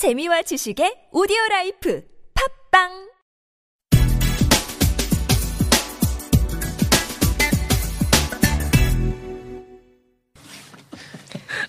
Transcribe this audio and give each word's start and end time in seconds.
재미와 0.00 0.40
지식의 0.40 1.12
오디오 1.12 1.36
라이프 1.50 2.02
팟빵 2.32 2.88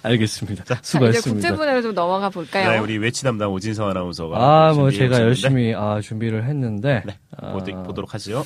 알겠습니다. 0.03 0.63
자, 0.63 0.75
자, 0.75 0.79
이제 0.79 0.91
수고했습니다. 0.91 1.49
국제 1.49 1.57
분야로 1.57 1.81
좀 1.81 1.93
넘어가 1.93 2.29
볼까요? 2.29 2.71
네, 2.71 2.77
우리 2.79 2.97
외치 2.97 3.21
담당 3.25 3.51
오진성 3.51 3.89
아나운서가 3.89 4.37
아, 4.37 4.73
뭐 4.75 4.89
제가 4.89 5.07
오셨는데, 5.07 5.27
열심히 5.27 5.75
아, 5.75 5.99
준비를 5.99 6.45
했는데 6.45 7.03
네, 7.05 7.19
아, 7.35 7.51
보도, 7.51 7.83
보도록 7.83 8.13
하죠. 8.13 8.45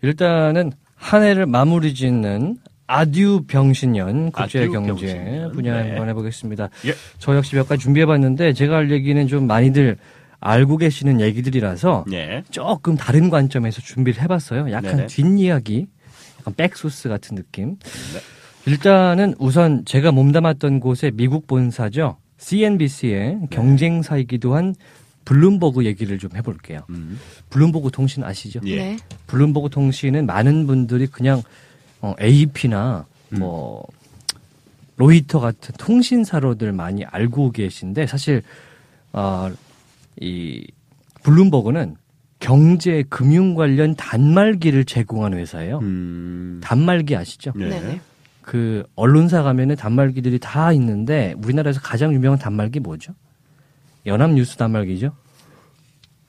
일단은 0.00 0.72
한 0.94 1.22
해를 1.22 1.44
마무리 1.44 1.92
짓는 1.92 2.56
adieu 2.88 3.42
병신년 3.46 4.32
국제 4.32 4.60
adieu 4.60 4.72
경제 4.72 4.88
병신년. 4.88 5.52
분야 5.52 5.82
네. 5.82 5.90
한번 5.90 6.08
해보겠습니다. 6.08 6.70
예. 6.86 6.94
저 7.18 7.36
역시 7.36 7.54
몇 7.54 7.68
가지 7.68 7.82
준비해봤는데 7.82 8.54
제가 8.54 8.76
할 8.76 8.90
얘기는 8.90 9.28
좀 9.28 9.46
많이들 9.46 9.98
알고 10.40 10.78
계시는 10.78 11.20
얘기들이라서 11.20 12.06
네. 12.08 12.42
조금 12.50 12.96
다른 12.96 13.28
관점에서 13.28 13.82
준비를 13.82 14.22
해봤어요. 14.22 14.72
약간 14.72 14.96
네네. 14.96 15.06
뒷이야기, 15.08 15.86
약간 16.40 16.54
back 16.54 16.76
source 16.76 17.08
같은 17.10 17.36
느낌. 17.36 17.76
네. 17.78 18.20
일단은 18.70 19.34
우선 19.38 19.84
제가 19.84 20.10
몸담았던 20.10 20.80
곳의 20.80 21.12
미국 21.14 21.46
본사죠. 21.46 22.16
CNBC의 22.38 23.48
경쟁사이기도 23.50 24.54
한 24.54 24.74
블룸버그 25.24 25.84
얘기를 25.84 26.18
좀 26.18 26.30
해볼게요. 26.34 26.80
음. 26.88 27.18
블룸버그 27.50 27.90
통신 27.90 28.24
아시죠? 28.24 28.60
예. 28.64 28.76
네. 28.76 28.96
블룸버그 29.26 29.68
통신은 29.68 30.24
많은 30.24 30.66
분들이 30.66 31.06
그냥 31.06 31.42
어, 32.00 32.14
AP나 32.20 33.06
음. 33.32 33.38
뭐 33.38 33.84
로이터 34.96 35.40
같은 35.40 35.74
통신사로들 35.78 36.72
많이 36.72 37.04
알고 37.04 37.52
계신데 37.52 38.06
사실 38.06 38.42
어, 39.12 39.50
이 40.20 40.66
블룸버그는 41.22 41.96
경제 42.40 43.02
금융 43.08 43.54
관련 43.54 43.94
단말기를 43.96 44.84
제공하는 44.84 45.38
회사예요. 45.38 45.78
음. 45.80 46.60
단말기 46.62 47.16
아시죠? 47.16 47.52
네. 47.56 47.68
네네. 47.68 48.00
그 48.42 48.84
언론사 48.94 49.42
가면은 49.42 49.76
단말기들이 49.76 50.38
다 50.38 50.72
있는데 50.72 51.34
우리나라에서 51.42 51.80
가장 51.80 52.14
유명한 52.14 52.38
단말기 52.38 52.80
뭐죠? 52.80 53.12
연합뉴스 54.06 54.56
단말기죠. 54.56 55.12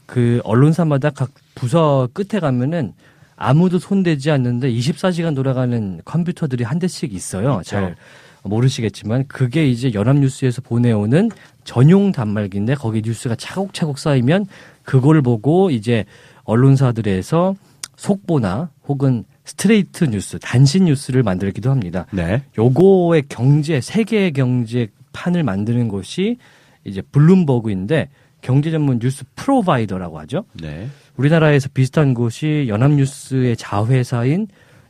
그 0.05 0.41
언론사마다 0.43 1.11
각 1.11 1.31
부서 1.55 2.09
끝에 2.13 2.39
가면은 2.39 2.93
아무도 3.41 3.79
손대지 3.79 4.29
않는데 4.31 4.69
24시간 4.71 5.33
돌아가는 5.33 6.01
컴퓨터들이 6.03 6.65
한 6.65 6.77
대씩 6.77 7.13
있어요. 7.13 7.59
있죠. 7.59 7.69
잘 7.71 7.95
모르시겠지만 8.43 9.27
그게 9.27 9.67
이제 9.67 9.93
연합뉴스에서 9.93 10.61
보내오는 10.61 11.29
전용 11.63 12.11
단말기인데 12.11 12.75
거기 12.75 13.01
뉴스가 13.03 13.35
차곡차곡 13.35 13.97
쌓이면 13.97 14.45
그걸 14.83 15.21
보고 15.21 15.69
이제 15.71 16.03
언론사들에서 16.43 17.55
속보나 17.95 18.69
혹은 18.87 19.23
스트레이트 19.45 20.03
뉴스, 20.03 20.37
단신 20.39 20.85
뉴스를 20.85 21.23
만들기도 21.23 21.71
합니다. 21.71 22.05
네. 22.11 22.43
요거의 22.57 23.23
경제 23.29 23.79
세계 23.79 24.31
경제 24.31 24.87
판을 25.13 25.43
만드는 25.43 25.87
곳이 25.87 26.37
이제 26.83 27.01
블룸버그인데 27.01 28.09
경제 28.41 28.71
전문 28.71 28.99
news 28.99 29.23
provider라고 29.35 30.19
하죠. 30.19 30.45
네. 30.53 30.87
우리나라에서 31.19 31.67
비슷한 31.73 32.13
곳이 32.13 32.65
연합뉴스의 32.69 33.57
자회사인 33.57 34.47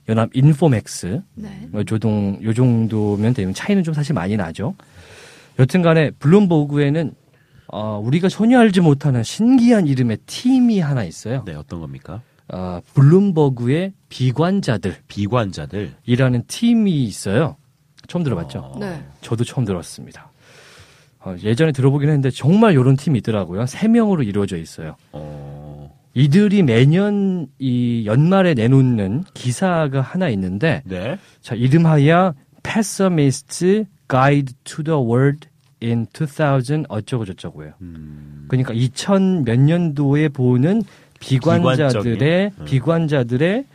연합 0.07 0.29
인포맥스 0.33 1.21
네. 1.33 1.69
요 1.73 1.83
조동 1.83 2.39
요 2.43 2.53
정도면 2.53 3.33
되면 3.33 3.53
차이는 3.53 3.83
좀 3.83 3.93
사실 3.93 4.13
많이 4.13 4.37
나죠. 4.37 4.75
여튼간에 5.57 6.11
블룸버그에는 6.11 7.13
어, 7.71 8.01
우리가 8.03 8.29
전혀 8.29 8.59
알지 8.59 8.81
못하는 8.81 9.23
신기한 9.23 9.87
이름의 9.87 10.17
팀이 10.25 10.79
하나 10.79 11.03
있어요. 11.03 11.43
네, 11.45 11.53
어떤 11.53 11.79
겁니까? 11.79 12.21
어, 12.51 12.79
블룸버그의 12.93 13.93
비관자들. 14.09 14.97
비관자들. 15.07 15.93
이라는 16.05 16.43
팀이 16.47 17.03
있어요. 17.03 17.57
처음 18.07 18.23
들어봤죠? 18.23 18.59
어. 18.59 18.79
네. 18.79 19.03
저도 19.21 19.43
처음 19.43 19.65
들었습니다. 19.65 20.31
어, 21.19 21.35
예전에 21.43 21.71
들어보긴 21.71 22.09
했는데 22.09 22.31
정말 22.31 22.73
이런 22.73 22.95
팀이 22.95 23.19
있더라고요. 23.19 23.65
세 23.65 23.87
명으로 23.87 24.23
이루어져 24.23 24.57
있어요. 24.57 24.95
어. 25.11 25.58
이들이 26.13 26.63
매년 26.63 27.47
이 27.59 28.03
연말에 28.05 28.53
내놓는 28.53 29.25
기사가 29.33 30.01
하나 30.01 30.29
있는데 30.29 30.81
네. 30.85 31.17
자 31.41 31.55
이름하여 31.55 32.33
Pessimist 32.63 33.85
Guide 34.09 34.53
to 34.63 34.83
the 34.83 34.99
World 34.99 35.47
in 35.81 36.07
2000 36.13 36.85
어쩌고 36.89 37.25
저쩌고요. 37.25 37.73
음. 37.81 38.45
그러니까 38.47 38.73
2000 38.73 39.43
몇 39.45 39.59
년도에 39.59 40.29
보는 40.29 40.83
비관자들의 41.19 42.51
음. 42.57 42.65
비관자들의 42.65 43.65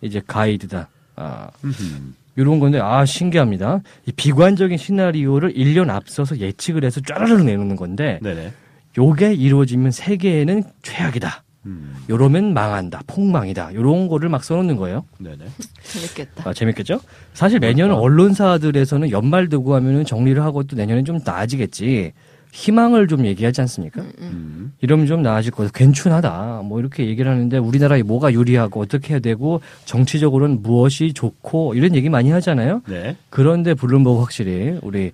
이제 0.00 0.20
가이드다. 0.26 0.88
아, 1.16 1.50
음. 1.64 2.14
이런 2.36 2.58
건데 2.58 2.80
아 2.80 3.04
신기합니다. 3.04 3.82
이 4.06 4.12
비관적인 4.12 4.78
시나리오를 4.78 5.52
1년 5.52 5.90
앞서서 5.90 6.38
예측을 6.38 6.84
해서 6.84 7.00
쫘르르 7.00 7.42
내놓는 7.42 7.76
건데 7.76 8.18
네네. 8.22 8.52
요게 8.98 9.34
이루어지면 9.34 9.90
세계에는 9.90 10.62
최악이다. 10.82 11.44
음. 11.66 11.94
요러면 12.10 12.54
망한다. 12.54 13.02
폭망이다. 13.06 13.74
요런 13.74 14.08
거를 14.08 14.28
막 14.28 14.42
써놓는 14.42 14.76
거예요. 14.76 15.04
네네. 15.18 15.38
재밌겠다. 15.82 16.48
아, 16.48 16.52
재밌겠죠? 16.52 17.00
사실 17.34 17.60
매년 17.60 17.88
그러니까. 17.88 18.00
언론사들에서는 18.02 19.10
연말 19.10 19.48
되고 19.48 19.74
하면은 19.74 20.04
정리를 20.04 20.42
하고 20.42 20.64
또 20.64 20.76
내년엔 20.76 21.04
좀 21.04 21.18
나아지겠지. 21.24 22.12
희망을 22.52 23.08
좀 23.08 23.24
얘기하지 23.24 23.62
않습니까? 23.62 24.02
음. 24.20 24.74
이러면 24.82 25.06
좀 25.06 25.22
나아질 25.22 25.52
거다. 25.52 25.70
괜찮하다. 25.72 26.62
뭐 26.64 26.80
이렇게 26.80 27.06
얘기를 27.06 27.30
하는데 27.30 27.56
우리나라에 27.56 28.02
뭐가 28.02 28.32
유리하고 28.32 28.80
어떻게 28.80 29.14
해야 29.14 29.20
되고 29.20 29.62
정치적으로는 29.86 30.60
무엇이 30.60 31.14
좋고 31.14 31.74
이런 31.74 31.94
얘기 31.94 32.10
많이 32.10 32.30
하잖아요. 32.30 32.82
네. 32.86 33.16
그런데 33.30 33.72
블룸버그 33.72 34.20
확실히 34.20 34.78
우리 34.82 35.12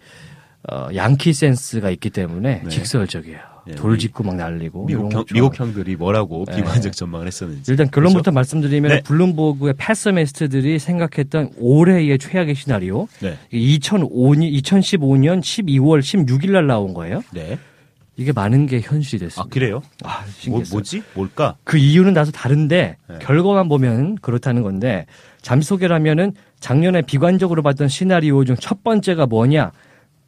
어, 0.70 0.88
양키 0.94 1.32
센스가 1.32 1.90
있기 1.90 2.10
때문에 2.10 2.62
네. 2.64 2.68
직설적이에요. 2.68 3.38
네, 3.68 3.74
돌 3.74 3.98
짚고 3.98 4.24
막 4.24 4.36
날리고 4.36 4.86
미국, 4.86 5.12
형. 5.12 5.24
미국 5.32 5.58
형들이 5.58 5.96
뭐라고 5.96 6.44
네. 6.46 6.56
비관적 6.56 6.94
전망을 6.94 7.26
했었는지. 7.26 7.70
일단 7.70 7.90
결론부터 7.90 8.22
그렇죠? 8.22 8.32
말씀드리면 8.34 8.90
네. 8.90 9.00
블룸버그의 9.02 9.74
패스메스트들이 9.76 10.78
생각했던 10.78 11.50
올해의 11.58 12.18
최악의 12.18 12.54
시나리오 12.54 13.08
네. 13.20 13.36
2005년 13.52 14.50
2015년 14.62 15.40
12월 15.40 16.00
16일 16.00 16.52
날 16.52 16.66
나온 16.66 16.94
거예요. 16.94 17.22
네. 17.32 17.58
이게 18.16 18.32
많은 18.32 18.66
게 18.66 18.80
현실이 18.80 19.24
아, 19.24 19.28
됐습니다. 19.28 19.52
그래요? 19.52 19.80
아, 20.02 20.22
뭐, 20.22 20.32
신기했어요. 20.38 20.74
뭐 20.74 20.82
지? 20.82 21.02
뭘까? 21.14 21.54
그 21.62 21.76
이유는 21.78 22.14
다소 22.14 22.32
다른데 22.32 22.96
네. 23.08 23.18
결과만 23.20 23.68
보면 23.68 24.16
그렇다는 24.16 24.62
건데 24.62 25.06
잠시 25.40 25.68
소개를 25.68 25.94
하면은 25.94 26.32
작년에 26.58 27.02
비관적으로 27.02 27.62
봤던 27.62 27.86
시나리오 27.88 28.44
중 28.44 28.56
첫 28.58 28.82
번째가 28.82 29.26
뭐냐? 29.26 29.70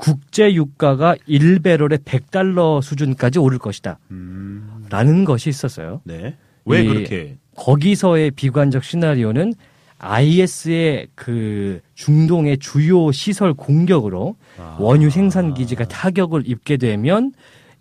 국제 0.00 0.54
유가가 0.54 1.14
1배럴에 1.28 2.02
100달러 2.04 2.80
수준까지 2.80 3.38
오를 3.38 3.58
것이다. 3.58 3.98
음. 4.10 4.86
라는 4.88 5.26
것이 5.26 5.50
있었어요. 5.50 6.00
네. 6.04 6.36
왜 6.64 6.82
이- 6.82 6.86
그렇게? 6.88 7.36
거기서의 7.54 8.30
비관적 8.30 8.82
시나리오는 8.82 9.52
IS의 9.98 11.08
그 11.14 11.80
중동의 11.94 12.56
주요 12.58 13.12
시설 13.12 13.52
공격으로 13.52 14.36
아. 14.58 14.78
원유 14.80 15.10
생산 15.10 15.52
기지가 15.52 15.86
타격을 15.88 16.44
입게 16.48 16.78
되면 16.78 17.32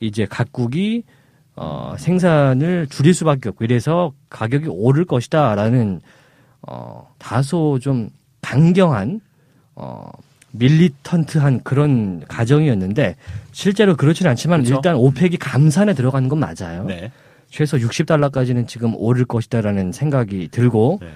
이제 0.02 0.26
각국이 0.26 1.04
어 1.56 1.96
생산을 1.98 2.88
줄일 2.90 3.14
수밖에 3.14 3.48
없고 3.50 3.64
이래서 3.64 4.12
가격이 4.30 4.68
오를 4.70 5.06
것이다라는 5.06 6.02
어 6.68 7.08
다소 7.18 7.80
좀 7.82 8.10
강경한 8.42 9.22
어 9.76 10.10
밀리턴트한 10.52 11.62
그런 11.64 12.24
가정이었는데 12.28 13.16
실제로 13.52 13.96
그렇지는 13.96 14.32
않지만 14.32 14.64
그렇죠. 14.64 14.76
일단 14.76 14.96
오펙이 14.96 15.38
감산에 15.38 15.94
들어가는 15.94 16.30
건 16.30 16.40
맞아요. 16.40 16.86
네. 16.86 17.12
최소 17.50 17.78
60달러까지는 17.78 18.68
지금 18.68 18.94
오를 18.96 19.26
것이다라는 19.26 19.92
생각이 19.92 20.50
들고 20.50 21.00
네. 21.02 21.08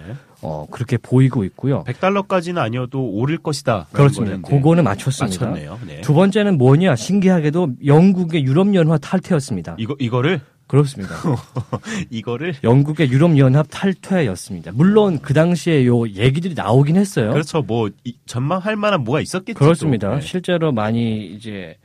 어 0.42 0.66
그렇게 0.70 0.98
보이고 0.98 1.44
있고요. 1.46 1.84
100달러까지는 1.86 2.58
아니어도 2.58 3.02
오를 3.12 3.38
것이다. 3.38 3.88
그렇습니다. 3.94 4.42
거는 4.42 4.42
그거는 4.42 4.84
맞췄습니다. 4.84 5.46
맞췄네요. 5.46 5.80
네. 5.88 6.02
두 6.02 6.14
번째는 6.14 6.58
뭐냐? 6.58 6.96
신기하게도 6.96 7.74
영국의 7.86 8.44
유럽연합 8.44 9.00
탈퇴였습니다. 9.02 9.76
이거 9.78 9.96
이거를 10.00 10.42
그렇습니다. 10.78 11.16
이거를 12.10 12.56
영국의 12.64 13.12
유럽연합 13.12 13.68
탈퇴였습니다. 13.70 14.72
물론 14.74 15.20
그 15.22 15.34
당시에 15.36 15.86
요 15.86 16.08
얘기들이 16.08 16.56
나오긴 16.56 16.96
했어요. 16.96 17.32
그렇죠. 17.32 17.62
뭐 17.62 17.90
이- 18.04 18.16
전망할 18.26 18.76
만한 18.76 19.04
뭐가 19.04 19.22
있었겠죠. 19.22 19.58
그렇습니다. 19.60 20.10
또. 20.10 20.16
네. 20.16 20.22
실제로 20.22 20.72
많이 20.72 21.28
이제 21.28 21.78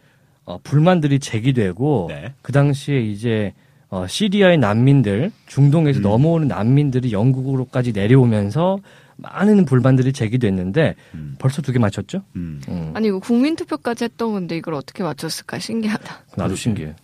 어, 0.46 0.58
불만들이 0.62 1.19
제기되고 1.19 2.06
네. 2.08 2.32
그 2.40 2.52
당시에 2.52 3.00
이제 3.02 3.52
어, 3.90 4.06
시리아의 4.06 4.56
난민들, 4.56 5.32
중동에서 5.46 6.00
음. 6.00 6.02
넘어오는 6.02 6.49
난민들이 6.49 7.12
영국으로까지 7.12 7.93
내려오면서 7.93 8.79
많은 9.17 9.64
불만들이 9.67 10.12
제기됐는데 10.14 10.94
음. 11.14 11.35
벌써 11.38 11.61
두 11.61 11.73
개 11.73 11.79
맞췄죠? 11.79 12.23
음. 12.37 12.61
음, 12.69 12.93
아니 12.94 13.08
이거 13.08 13.19
국민 13.19 13.55
투표까지 13.56 14.05
했던 14.05 14.32
건데 14.32 14.56
이걸 14.56 14.73
어떻게 14.75 15.02
맞췄을까 15.02 15.58
신기하다. 15.58 16.23
나도 16.37 16.55
신기해. 16.55 16.94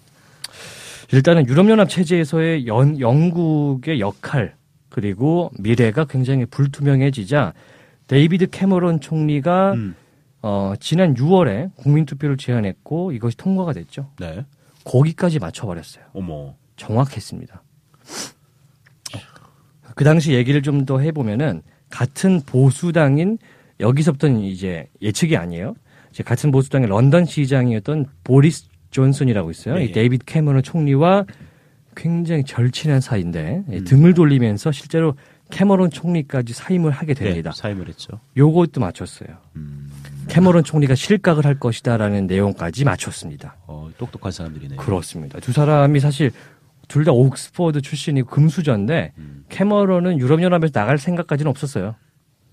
일단은 1.12 1.46
유럽연합 1.46 1.88
체제에서의 1.88 2.66
연- 2.66 2.98
영국의 3.00 4.00
역할 4.00 4.54
그리고 4.88 5.50
미래가 5.58 6.04
굉장히 6.04 6.46
불투명해지자 6.46 7.52
데이비드 8.06 8.50
캐머런 8.50 9.00
총리가 9.00 9.72
음. 9.74 9.94
어, 10.42 10.74
지난 10.78 11.14
6월에 11.14 11.74
국민투표를 11.76 12.36
제안했고 12.36 13.12
이것이 13.12 13.36
통과가 13.36 13.72
됐죠. 13.72 14.10
네. 14.20 14.44
거기까지 14.84 15.38
맞춰버렸어요. 15.38 16.04
어머. 16.12 16.54
정확했습니다. 16.76 17.62
그 19.94 20.02
당시 20.04 20.32
얘기를 20.34 20.60
좀 20.60 20.84
더 20.86 20.98
해보면은 20.98 21.62
같은 21.88 22.40
보수당인 22.44 23.38
여기서부터는 23.80 24.40
이제 24.40 24.88
예측이 25.00 25.36
아니에요. 25.36 25.76
이제 26.10 26.22
같은 26.24 26.50
보수당의 26.50 26.88
런던 26.88 27.24
시장이었던 27.24 28.06
보리스 28.24 28.64
존슨이라고 28.94 29.50
있어요. 29.50 29.74
네. 29.74 29.84
이 29.86 29.92
데이비드 29.92 30.24
캐머런 30.24 30.62
총리와 30.62 31.24
굉장히 31.96 32.44
절친한 32.44 33.00
사이인데 33.00 33.64
예, 33.70 33.76
음. 33.78 33.84
등을 33.84 34.14
돌리면서 34.14 34.72
실제로 34.72 35.14
캐머런 35.50 35.90
총리까지 35.90 36.54
사임을 36.54 36.90
하게 36.92 37.14
됩니다. 37.14 37.50
네, 37.50 37.60
사임을 37.60 37.88
했죠. 37.88 38.20
요것도 38.36 38.80
맞췄어요. 38.80 39.28
음. 39.56 39.90
캐머런 40.28 40.64
총리가 40.64 40.94
실각을 40.94 41.44
할 41.44 41.58
것이다라는 41.58 42.26
내용까지 42.26 42.84
맞췄습니다. 42.84 43.56
어, 43.66 43.90
똑똑한 43.98 44.32
사람들이네요. 44.32 44.78
그렇습니다. 44.78 45.38
두 45.40 45.52
사람이 45.52 46.00
사실 46.00 46.30
둘 46.88 47.04
다 47.04 47.12
옥스퍼드 47.12 47.80
출신이고 47.82 48.28
금수저인데 48.28 49.12
음. 49.18 49.44
캐머런은 49.48 50.18
유럽연합에서 50.18 50.72
나갈 50.72 50.98
생각까지는 50.98 51.50
없었어요. 51.50 51.94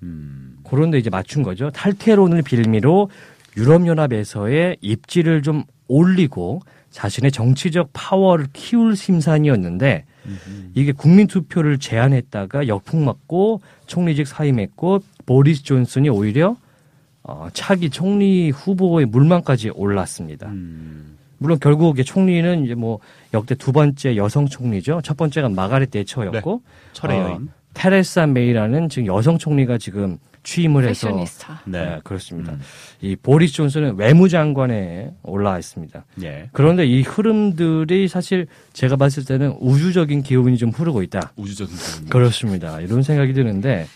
음. 0.04 0.58
그런데 0.64 0.98
이제 0.98 1.10
맞춘 1.10 1.44
거죠. 1.44 1.70
탈테론을 1.72 2.42
빌미로 2.42 3.10
유럽연합에서의 3.58 4.78
입지를 4.82 5.42
좀 5.42 5.64
올리고 5.88 6.62
자신의 6.92 7.32
정치적 7.32 7.90
파워를 7.94 8.48
키울 8.54 8.96
심산이었는데 8.96 10.06
음. 10.26 10.72
이게 10.76 10.92
국민 10.92 11.28
투표를 11.28 11.80
제안했다가 11.80 12.68
역풍 12.68 13.06
맞고 13.06 13.62
총리직 13.88 14.28
사임했고 14.28 15.00
보리스 15.26 15.64
존슨이 15.64 16.10
오히려 16.10 16.56
어, 17.24 17.48
차기 17.54 17.90
총리 17.90 18.50
후보의 18.50 19.06
물망까지 19.06 19.70
올랐습니다. 19.70 20.48
음. 20.48 21.18
물론 21.38 21.58
결국 21.60 21.96
이게 21.96 22.04
총리는 22.04 22.66
이제 22.66 22.76
뭐 22.76 23.00
역대 23.34 23.56
두 23.56 23.72
번째 23.72 24.16
여성 24.16 24.48
총리죠. 24.48 25.02
첫 25.04 25.18
번째가 25.18 25.50
마가렛 25.50 25.90
대처였고 25.90 26.62
철의 26.94 27.20
어, 27.20 27.24
여인. 27.32 27.50
테레사 27.74 28.28
메이라는 28.28 28.90
지금 28.90 29.08
여성 29.08 29.38
총리가 29.38 29.78
지금 29.78 30.18
취임을 30.44 30.88
해서 30.88 31.08
패셔니스타. 31.08 31.62
네. 31.66 31.86
네, 31.86 32.00
그렇습니다. 32.04 32.54
음. 32.54 32.62
이 33.02 33.16
보리스 33.16 33.54
존슨은 33.54 33.98
외무장관에 33.98 35.12
올라와 35.24 35.60
있습니다. 35.60 36.06
예. 36.24 36.50
그런데 36.52 36.86
이 36.86 37.02
흐름들이 37.02 38.08
사실 38.08 38.48
제가 38.74 38.96
봤을 38.96 39.26
때는 39.26 39.56
우주적인 39.60 40.24
기운이 40.24 40.58
좀 40.58 40.70
흐르고 40.70 41.04
있다. 41.04 41.34
우주적인 41.36 41.76
기운. 41.76 42.10
그렇습니다. 42.10 42.80
이런 42.82 43.04
생각이 43.04 43.34
드는데 43.34 43.88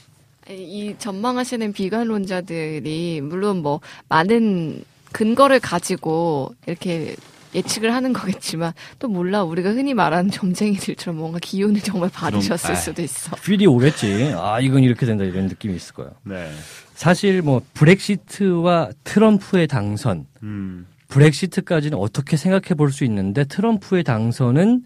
이 0.50 0.96
전망하시는 1.00 1.74
비관론자들이 1.74 3.22
물론 3.22 3.62
뭐 3.62 3.80
많은 4.10 4.84
근거를 5.12 5.60
가지고 5.60 6.54
이렇게 6.68 7.16
예측을 7.56 7.94
하는 7.94 8.14
거겠지만 8.14 8.74
또 9.00 9.08
몰라 9.08 9.44
우리가 9.44 9.72
흔히 9.72 9.94
말하는 9.94 10.30
점쟁이들처럼 10.30 11.18
뭔가 11.18 11.40
기운을 11.42 11.82
정말 11.82 12.10
받으셨을 12.14 12.72
아이. 12.72 12.76
수도 12.76 13.02
있어. 13.02 13.36
필이 13.38 13.66
오겠지. 13.66 14.34
아 14.38 14.60
이건 14.60 14.84
이렇게 14.84 15.06
된다 15.06 15.24
이런 15.24 15.48
느낌이 15.48 15.76
있을 15.76 15.94
거예요. 15.96 16.12
네. 16.24 16.52
사실 16.94 17.42
뭐 17.42 17.62
브렉시트와 17.74 18.90
트럼프의 19.04 19.68
당선 19.68 20.28
음. 20.44 20.86
브렉시트까지는 21.08 21.98
어떻게 21.98 22.36
생각해 22.38 22.76
볼 22.76 22.92
수 22.92 23.04
있는데 23.06 23.44
트럼프의 23.46 24.04
당선은 24.04 24.84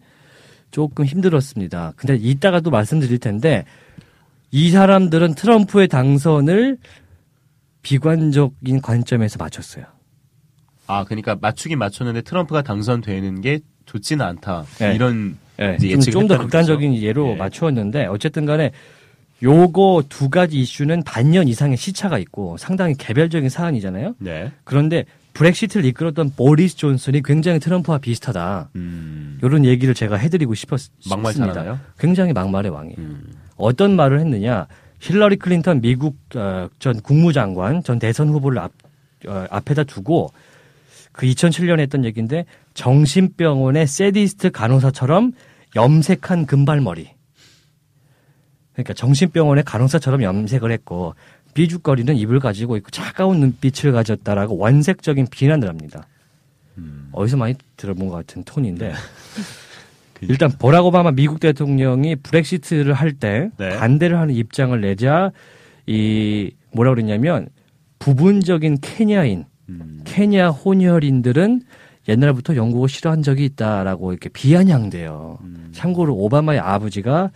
조금 0.71 1.06
힘들었습니다. 1.06 1.94
근데 1.95 2.16
이따가도 2.16 2.69
말씀드릴 2.69 3.18
텐데 3.19 3.66
이 4.51 4.69
사람들은 4.71 5.36
트럼프의 5.36 5.88
당선을 5.88 6.77
비관적인 7.81 8.81
관점에서 8.81 9.38
맞췄어요. 9.39 9.86
아, 10.89 11.03
그러니까 11.03 11.38
맞추긴 11.39 11.77
맞췄는데 11.77 12.21
트럼프가 12.21 12.63
당선되는 12.63 13.41
게 13.41 13.59
좋지는 13.86 14.25
않다. 14.25 14.63
네. 14.80 14.95
이런 14.95 15.38
예, 15.62 15.75
이제 15.77 15.89
좀, 15.89 15.97
예측을 15.97 16.12
좀더 16.13 16.33
했다는 16.33 16.45
극단적인 16.45 16.91
거죠. 16.94 17.03
예로 17.03 17.30
예. 17.30 17.36
맞추었는데 17.36 18.06
어쨌든 18.07 18.47
간에 18.47 18.71
요거 19.44 20.06
두 20.09 20.30
가지 20.30 20.59
이슈는 20.59 21.03
반년 21.03 21.47
이상의 21.47 21.77
시차가 21.77 22.18
있고 22.18 22.57
상당히 22.57 22.95
개별적인 22.95 23.50
사안이잖아요. 23.50 24.15
네. 24.18 24.51
그런데 24.63 25.06
브렉시트를 25.33 25.86
이끌었던 25.86 26.33
보리스 26.36 26.75
존슨이 26.75 27.21
굉장히 27.21 27.59
트럼프와 27.59 28.00
비슷하다. 28.00 28.71
음. 28.75 29.39
이런 29.44 29.65
얘기를 29.65 29.94
제가 29.94 30.18
해드리고 30.18 30.56
싶었, 30.56 30.81
막말 31.07 31.33
싶습니다. 31.33 31.53
잘하나요? 31.53 31.80
굉장히 32.00 32.33
막말의 32.33 32.71
왕이에요. 32.71 32.97
음. 32.97 33.31
어떤 33.57 33.95
말을 33.95 34.19
했느냐? 34.21 34.65
힐러리 35.00 35.35
클린턴 35.35 35.81
미국 35.81 36.18
어, 36.35 36.68
전 36.80 37.00
국무장관 37.00 37.83
전 37.83 38.00
대선 38.00 38.30
후보를 38.30 38.57
앞, 38.57 38.71
어, 39.27 39.45
앞에다 39.51 39.83
두고 39.83 40.31
그 41.19 41.25
2007년에 41.25 41.81
했던 41.81 42.06
얘기인데 42.06 42.45
정신병원의 42.75 43.88
세디스트 43.88 44.51
간호사처럼 44.51 45.33
염색한 45.75 46.45
금발머리. 46.45 47.10
그러니까 48.71 48.94
정신병원의 48.94 49.66
간호사처럼 49.66 50.24
염색을 50.24 50.71
했고 50.71 51.16
비죽거리는 51.56 52.16
입을 52.16 52.39
가지고 52.39 52.77
있고 52.77 52.89
차가운 52.92 53.42
눈빛을 53.42 53.92
가졌다라고 53.92 54.56
원색적인 54.56 55.27
비난을 55.30 55.68
합니다. 55.68 56.07
음. 56.77 57.10
어디서 57.12 57.36
많이 57.36 57.56
들어본 57.75 58.07
것 58.07 58.16
같은 58.16 58.45
톤인데 58.45 58.94
그- 60.13 60.25
일단 60.30 60.50
버락 60.57 60.86
오바마 60.86 61.12
미국 61.12 61.42
대통령이 61.42 62.16
브렉시트를 62.16 62.94
할때 62.94 63.50
네. 63.57 63.75
반대를 63.77 64.18
하는 64.18 64.33
입장을 64.33 64.80
내자 64.80 65.33
이 65.86 66.51
뭐라 66.71 66.92
그랬냐면 66.92 67.50
부분적인 68.00 68.77
케냐인 68.80 69.44
음. 69.69 70.01
케냐 70.04 70.50
혼혈인들은 70.50 71.62
옛날부터 72.07 72.56
영국을 72.56 72.89
싫어한 72.89 73.21
적이 73.24 73.45
있다라고 73.45 74.12
이렇게 74.12 74.30
비아냥대요. 74.30 75.38
음. 75.42 75.69
참고로 75.74 76.16
오바마의 76.16 76.60
아버지가 76.60 77.31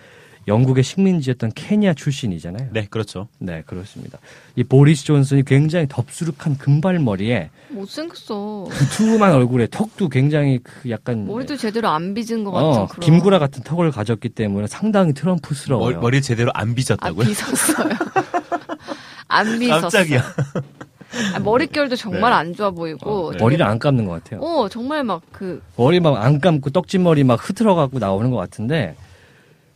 영국의 0.48 0.84
식민지였던 0.84 1.54
케냐 1.56 1.94
출신이잖아요. 1.94 2.70
네, 2.74 2.88
그렇죠. 2.90 3.28
네, 3.40 3.64
그렇습니다. 3.66 4.20
이 4.56 4.64
보리스 4.64 5.06
존슨이 5.06 5.44
굉장히 5.46 5.86
덥수룩한 5.88 6.58
금발머리에 6.58 7.50
못생겼어. 7.70 8.68
두툼한 8.70 9.34
얼굴에 9.34 9.68
턱도 9.72 10.10
굉장히 10.10 10.60
그 10.62 10.90
약간 10.90 11.26
머리도 11.26 11.56
제대로 11.56 11.88
안 11.88 12.14
빚은 12.14 12.44
것 12.44 12.52
같은 12.52 12.68
어, 12.82 12.88
그런. 12.88 13.00
김구라 13.00 13.40
같은 13.40 13.64
턱을 13.64 13.92
가졌기 13.92 14.30
때문에 14.30 14.68
상당히 14.68 15.14
트럼프스러워요. 15.14 16.02
머리, 16.02 16.22
제대로 16.22 16.52
안아 16.54 16.74
빚었다고요? 16.74 17.26
빚었어요. 17.26 17.90
안 19.30 19.60
빚었어. 19.60 19.82
깜짝이야. 19.82 20.24
아, 21.36 21.40
머릿결도 21.40 21.96
정말 21.96 22.32
네. 22.32 22.38
안 22.38 22.54
좋아 22.54 22.72
보이고. 22.72 23.28
어, 23.28 23.32
네. 23.32 23.38
머리를 23.40 23.66
안 23.66 23.80
감는 23.80 24.06
것 24.06 24.24
같아요. 24.24 24.42
어 24.42 24.68
정말 24.70 25.04
막 25.04 25.22
그 25.32 25.62
머리 25.78 26.00
막 26.00 26.16
안 26.18 26.40
감고 26.40 26.70
떡진 26.72 27.04
머리 27.04 27.24
막 27.24 27.40
흐트러갖고 27.48 28.00
나오는 28.00 28.30
것 28.32 28.38
같은데 28.38 28.96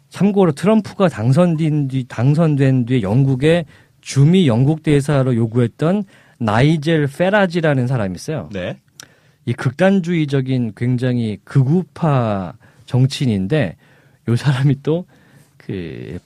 참고로 0.10 0.54
트럼프가 0.54 1.10
당선된 1.10 1.88
뒤 1.90 2.06
당선된 2.08 2.86
뒤에 2.86 3.02
영국의 3.02 3.66
주미 4.02 4.48
영국 4.48 4.84
대사로 4.84 5.36
요구했던 5.36 6.04
나이젤 6.40 7.08
페라지라는 7.08 7.88
사람이 7.88 8.16
있어요. 8.16 8.50
네. 8.54 8.78
이 9.46 9.54
극단주의적인 9.54 10.74
굉장히 10.76 11.38
극우파 11.44 12.54
정치인인데 12.86 13.76
요 14.30 14.36
사람이 14.36 14.82
또그 14.84 16.20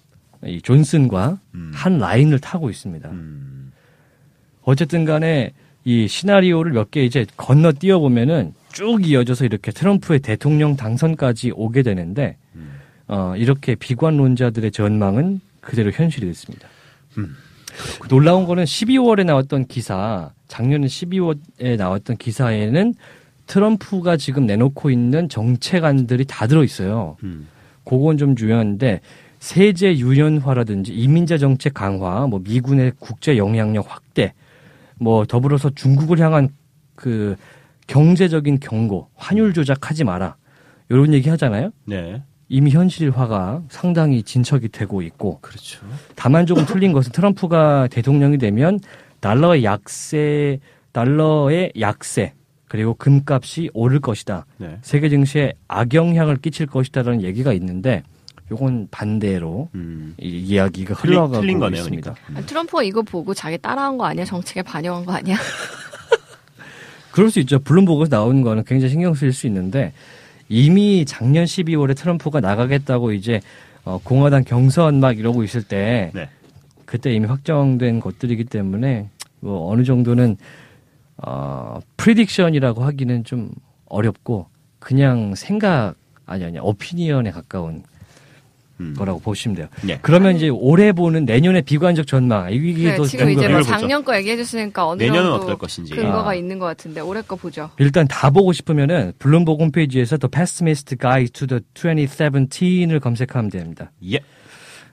이 0.45 0.61
존슨과 0.61 1.39
음. 1.53 1.71
한 1.73 1.97
라인을 1.99 2.39
타고 2.39 2.69
있습니다. 2.69 3.09
음. 3.09 3.50
어쨌든 4.63 5.05
간에 5.05 5.51
이 5.83 6.07
시나리오를 6.07 6.73
몇 6.73 6.91
개 6.91 7.03
이제 7.03 7.25
건너 7.37 7.71
뛰어 7.71 7.99
보면은 7.99 8.53
쭉 8.71 9.07
이어져서 9.07 9.45
이렇게 9.45 9.71
트럼프의 9.71 10.19
대통령 10.19 10.75
당선까지 10.75 11.51
오게 11.55 11.81
되는데 11.81 12.37
음. 12.55 12.71
어 13.07 13.33
이렇게 13.35 13.75
비관론자들의 13.75 14.71
전망은 14.71 15.41
그대로 15.59 15.91
현실이 15.91 16.25
됐습니다. 16.27 16.67
음. 17.17 17.35
놀라운 18.09 18.45
거는 18.45 18.65
12월에 18.65 19.25
나왔던 19.25 19.67
기사, 19.67 20.31
작년 20.47 20.81
12월에 20.83 21.77
나왔던 21.77 22.17
기사에는 22.17 22.93
트럼프가 23.47 24.17
지금 24.17 24.45
내놓고 24.45 24.89
있는 24.91 25.27
정책안들이 25.29 26.25
다 26.25 26.47
들어 26.47 26.63
있어요. 26.63 27.17
음. 27.23 27.47
그건 27.83 28.17
좀 28.17 28.35
중요한데 28.35 29.01
세제 29.39 29.97
유연화라든지 29.97 30.93
이민자 30.93 31.37
정책 31.37 31.73
강화, 31.73 32.27
뭐 32.27 32.39
미군의 32.43 32.93
국제 32.99 33.37
영향력 33.37 33.91
확대, 33.91 34.33
뭐 35.01 35.25
더불어서 35.25 35.71
중국을 35.71 36.19
향한 36.19 36.49
그 36.95 37.35
경제적인 37.87 38.59
경고, 38.59 39.09
환율 39.15 39.51
조작하지 39.51 40.03
마라. 40.03 40.35
이런 40.89 41.11
얘기 41.13 41.27
하잖아요. 41.29 41.71
네. 41.85 42.21
이미 42.49 42.69
현실화가 42.69 43.63
상당히 43.69 44.21
진척이 44.21 44.69
되고 44.69 45.01
있고 45.01 45.39
그렇죠. 45.39 45.79
다만 46.15 46.45
조금 46.45 46.65
틀린 46.65 46.91
것은 46.91 47.13
트럼프가 47.13 47.87
대통령이 47.87 48.37
되면 48.37 48.79
달러의 49.21 49.63
약세, 49.63 50.59
달러의 50.91 51.71
약세, 51.79 52.33
그리고 52.67 52.93
금값이 52.93 53.71
오를 53.73 53.99
것이다. 53.99 54.45
네. 54.57 54.77
세계 54.81 55.09
증시에 55.09 55.53
악영향을 55.67 56.37
끼칠 56.37 56.67
것이다라는 56.67 57.23
얘기가 57.23 57.53
있는데 57.53 58.03
요건 58.51 58.87
반대로 58.91 59.69
음. 59.75 60.13
이 60.19 60.27
이야기가 60.27 60.95
틀린- 60.95 61.13
흘러가고 61.15 61.41
틀린 61.41 61.59
거네요, 61.59 61.79
있습니다. 61.79 62.13
그러니까. 62.13 62.39
아, 62.39 62.45
트럼프가 62.45 62.83
이거 62.83 63.01
보고 63.01 63.33
자기 63.33 63.57
따라한 63.57 63.97
거 63.97 64.05
아니야? 64.05 64.25
정책에 64.25 64.61
반영한 64.61 65.05
거 65.05 65.13
아니야? 65.13 65.37
그럴 67.11 67.29
수 67.29 67.39
있죠. 67.41 67.59
블룸버그에서 67.59 68.15
나오는 68.15 68.41
거는 68.41 68.63
굉장히 68.65 68.91
신경 68.91 69.13
쓰일 69.13 69.33
수 69.33 69.47
있는데 69.47 69.93
이미 70.49 71.05
작년 71.05 71.45
12월에 71.45 71.95
트럼프가 71.95 72.39
나가겠다고 72.41 73.13
이제 73.13 73.41
어, 73.83 73.99
공화당 74.03 74.43
경선 74.43 74.99
막 74.99 75.17
이러고 75.17 75.43
있을 75.43 75.63
때 75.63 76.11
네. 76.13 76.29
그때 76.85 77.13
이미 77.13 77.25
확정된 77.25 77.99
것들이기 77.99 78.43
때문에 78.45 79.09
뭐 79.39 79.71
어느 79.71 79.83
정도는 79.83 80.37
어, 81.17 81.79
prediction이라고 81.97 82.79
하기는 82.79 83.23
좀 83.23 83.49
어렵고 83.85 84.47
그냥 84.79 85.35
생각 85.35 85.95
아니 86.25 86.43
아니 86.45 86.59
opinion에 86.59 87.31
가까운 87.31 87.83
음. 88.81 88.95
거라고 88.97 89.19
보시면 89.19 89.55
돼요. 89.55 89.67
예. 89.87 89.99
그러면 90.01 90.35
이제 90.35 90.49
올해 90.49 90.91
보는 90.91 91.25
내년의 91.25 91.61
비관적 91.61 92.07
전망 92.07 92.51
이게 92.51 92.89
네, 92.89 92.95
또 92.95 93.05
지금 93.05 93.29
이제 93.29 93.47
뭐. 93.47 93.61
작년 93.61 94.03
거 94.03 94.15
얘기해 94.17 94.37
줬으니까 94.37 94.87
어느 94.87 95.03
내년은 95.03 95.29
정도 95.31 95.43
어떨 95.43 95.57
것인지. 95.57 95.93
근거가 95.93 96.29
아. 96.29 96.35
있는 96.35 96.59
것 96.59 96.65
같은데 96.65 97.01
올해 97.01 97.21
거 97.21 97.35
보죠. 97.35 97.69
일단 97.77 98.07
다 98.07 98.29
보고 98.29 98.51
싶으면은 98.51 99.13
블룸버그 99.19 99.63
홈페이지에서 99.63 100.17
The 100.17 100.29
Pessimist 100.29 100.95
Guide 100.97 101.29
to 101.29 101.47
the 101.47 101.61
2017을 101.73 102.99
검색하면 102.99 103.49
됩니다. 103.51 103.91
예. 104.11 104.19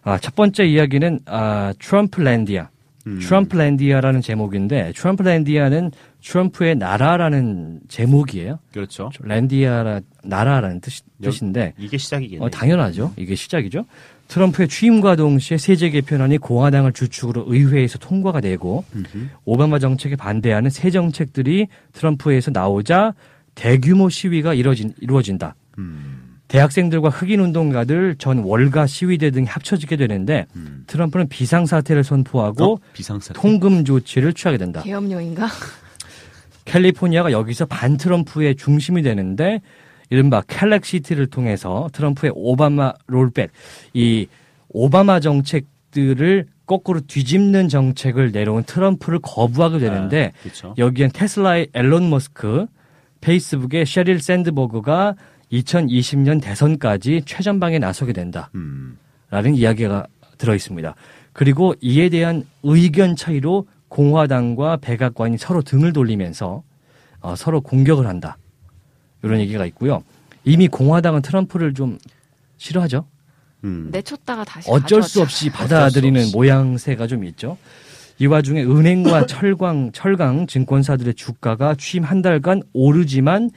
아, 0.02 0.18
첫 0.18 0.34
번째 0.34 0.64
이야기는 0.64 1.20
아, 1.26 1.72
트럼프랜디아. 1.78 2.68
음. 3.06 3.18
트럼프랜디아라는 3.20 4.20
제목인데 4.20 4.92
트럼프랜디아는 4.94 5.92
트럼프의 6.32 6.74
나라라는 6.76 7.80
제목이에요. 7.88 8.58
그렇죠. 8.72 9.10
랜디아라 9.22 10.00
나라라는 10.22 10.80
뜻, 10.80 10.92
여- 11.24 11.30
뜻인데 11.30 11.72
이게 11.78 11.96
시작이겠네요. 11.96 12.46
어, 12.46 12.50
당연하죠. 12.50 13.14
이게 13.16 13.34
시작이죠. 13.34 13.86
트럼프의 14.28 14.68
취임과 14.68 15.16
동시에 15.16 15.56
세제 15.56 15.88
개편안이 15.88 16.36
공화당을 16.36 16.92
주축으로 16.92 17.46
의회에서 17.48 17.98
통과가 17.98 18.42
되고 18.42 18.84
음흠. 18.94 19.28
오바마 19.46 19.78
정책에 19.78 20.16
반대하는 20.16 20.68
새 20.68 20.90
정책들이 20.90 21.68
트럼프에서 21.94 22.50
나오자 22.50 23.14
대규모 23.54 24.10
시위가 24.10 24.52
이루어진, 24.52 24.92
이루어진다. 25.00 25.54
음. 25.78 26.36
대학생들과 26.48 27.08
흑인 27.08 27.40
운동가들, 27.40 28.16
전 28.18 28.38
월가 28.40 28.86
시위대 28.86 29.30
등이 29.30 29.46
합쳐지게 29.46 29.96
되는데 29.96 30.46
음. 30.56 30.84
트럼프는 30.86 31.28
비상사태를 31.28 32.04
선포하고 32.04 32.74
어? 32.74 32.78
비상사태. 32.92 33.40
통금 33.40 33.84
조치를 33.86 34.34
취하게 34.34 34.58
된다. 34.58 34.82
계엄령인가? 34.82 35.46
캘리포니아가 36.68 37.32
여기서 37.32 37.66
반 37.66 37.96
트럼프의 37.96 38.56
중심이 38.56 39.02
되는데 39.02 39.60
이른바 40.10 40.42
캘렉시트를 40.42 41.28
통해서 41.28 41.88
트럼프의 41.92 42.32
오바마 42.34 42.92
rollback 43.06 43.50
이 43.94 44.26
오바마 44.68 45.20
정책들을 45.20 46.46
거꾸로 46.66 47.00
뒤집는 47.00 47.68
정책을 47.68 48.30
내려온 48.32 48.62
트럼프를 48.62 49.20
거부하게 49.22 49.78
되는데 49.78 50.32
아, 50.34 50.42
그렇죠. 50.42 50.74
여기엔 50.76 51.10
테슬라의 51.12 51.68
엘론 51.72 52.10
머스크, 52.10 52.66
페이스북의 53.22 53.86
셰릴 53.86 54.20
샌드버그가 54.20 55.14
2020년 55.50 56.42
대선까지 56.42 57.22
최전방에 57.24 57.78
나서게 57.78 58.12
된다. 58.12 58.50
음. 58.54 58.98
라는 59.30 59.54
이야기가 59.54 60.06
들어 60.36 60.54
있습니다. 60.54 60.94
그리고 61.32 61.74
이에 61.80 62.10
대한 62.10 62.44
의견 62.62 63.16
차이로 63.16 63.66
공화당과 63.88 64.78
백악관이 64.78 65.38
서로 65.38 65.62
등을 65.62 65.92
돌리면서 65.92 66.62
어, 67.20 67.36
서로 67.36 67.60
공격을 67.60 68.06
한다. 68.06 68.38
이런 69.22 69.40
얘기가 69.40 69.66
있고요. 69.66 70.02
이미 70.44 70.68
공화당은 70.68 71.22
트럼프를 71.22 71.74
좀 71.74 71.98
싫어하죠. 72.58 73.06
음. 73.64 73.88
내쳤다가 73.90 74.44
다시 74.44 74.70
어쩔 74.70 75.02
수. 75.02 75.20
없이 75.20 75.50
받아들이는 75.50 76.20
없이. 76.22 76.36
모양새가 76.36 77.06
좀 77.06 77.24
있죠. 77.24 77.58
이 78.18 78.26
와중에 78.26 78.62
은행과 78.62 79.26
철강, 79.26 79.92
철강 79.92 80.46
증권사들의 80.46 81.14
주가가 81.14 81.74
취임 81.76 82.04
한 82.04 82.22
달간 82.22 82.62
오르지만 82.72 83.50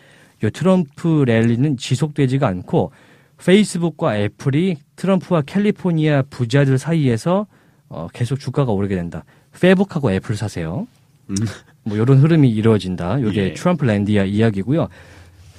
이 0.43 0.49
트럼프 0.49 1.23
랠리는 1.27 1.77
지속되지가 1.77 2.47
않고 2.47 2.91
페이스북과 3.37 4.17
애플이 4.17 4.77
트럼프와 4.95 5.41
캘리포니아 5.41 6.23
부자들 6.23 6.77
사이에서 6.77 7.47
어, 7.89 8.07
계속 8.13 8.39
주가가 8.39 8.71
오르게 8.71 8.95
된다. 8.95 9.23
페북하고 9.59 10.11
애플 10.11 10.35
사세요. 10.35 10.87
음. 11.29 11.35
뭐 11.83 11.97
이런 11.97 12.19
흐름이 12.19 12.49
이루어진다. 12.49 13.19
이게 13.19 13.49
예. 13.49 13.53
Trumplandia 13.53 14.25
이야기고요. 14.25 14.87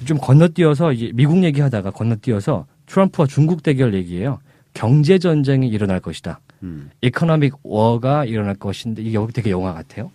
좀 0.05 0.17
건너뛰어서 0.17 0.93
이제 0.93 1.11
미국 1.13 1.43
얘기하다가 1.43 1.91
건너뛰어서 1.91 2.65
트럼프와 2.85 3.27
중국 3.27 3.63
대결 3.63 3.93
얘기예요. 3.93 4.39
경제 4.73 5.19
전쟁이 5.19 5.67
일어날 5.67 5.99
것이다. 5.99 6.39
음. 6.63 6.89
economic 7.01 7.53
war가 7.63 8.25
일어날 8.25 8.55
것인데 8.55 9.01
이게 9.01 9.13
여기 9.13 9.33
되게 9.33 9.51
영화 9.51 9.73
같아요. 9.73 10.11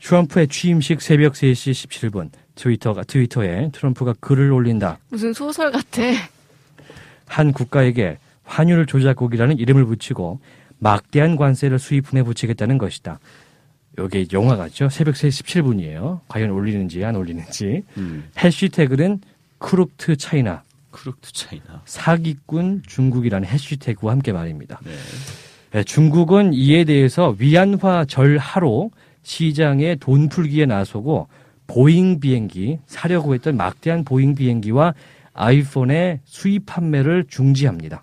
트럼프의 0.00 0.48
취임식 0.48 1.00
새벽 1.02 1.34
3시 1.34 1.72
17분 1.72 2.30
트위터가 2.54 3.04
트위터에 3.04 3.70
트럼프가 3.72 4.14
글을 4.20 4.52
올린다. 4.52 4.98
무슨 5.10 5.32
소설 5.32 5.70
같아. 5.70 6.02
한 7.26 7.52
국가에게 7.52 8.18
환율 8.44 8.86
조작국이라는 8.86 9.58
이름을 9.58 9.84
붙이고 9.84 10.40
막대한 10.78 11.36
관세를 11.36 11.78
수입품에 11.78 12.22
붙이겠다는 12.22 12.78
것이다. 12.78 13.18
여기 13.98 14.26
영화 14.32 14.56
같죠? 14.56 14.88
새벽 14.88 15.14
3시 15.14 15.44
17분이에요. 15.44 16.20
과연 16.28 16.50
올리는지 16.50 17.04
안 17.04 17.16
올리는지. 17.16 17.82
음. 17.96 18.28
해시태그는 18.38 19.20
크룹트 19.58 20.16
차이나 20.16 20.62
크룩트 20.90 21.32
차이나. 21.32 21.82
사기꾼 21.84 22.82
중국이라는 22.86 23.46
해시태그와 23.46 24.12
함께 24.12 24.32
말입니다. 24.32 24.80
네. 24.84 24.92
네, 25.70 25.84
중국은 25.84 26.54
이에 26.54 26.84
대해서 26.84 27.34
위안화 27.38 28.06
절하로 28.06 28.90
시장에 29.22 29.96
돈 29.96 30.28
풀기에 30.28 30.66
나서고 30.66 31.28
보잉 31.66 32.20
비행기 32.20 32.78
사려고 32.86 33.34
했던 33.34 33.56
막대한 33.56 34.04
보잉 34.04 34.34
비행기와 34.34 34.94
아이폰의 35.34 36.20
수입 36.24 36.64
판매를 36.66 37.26
중지합니다. 37.28 38.02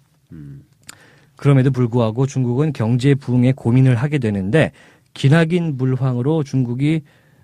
음. 1.45 1.45
그럼에도 1.45 1.69
불구하고 1.69 2.25
중국은 2.25 2.73
경제 2.73 3.13
부흥에 3.13 3.51
고민을 3.51 3.95
하게 3.95 4.17
되는데 4.17 4.71
기나긴 5.13 5.77
불황으로 5.77 6.43
중국이 6.43 7.01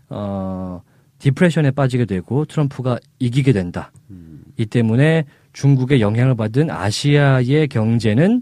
어 0.09 0.81
depression에 1.19 1.71
빠지게 1.71 2.05
되고 2.05 2.45
트럼프가 2.45 2.97
이기게 3.19 3.53
된다. 3.53 3.91
음. 4.09 4.41
이 4.57 4.65
때문에 4.65 5.25
중국의 5.53 6.01
영향을 6.01 6.35
받은 6.35 6.71
아시아의 6.71 7.67
경제는 7.67 8.41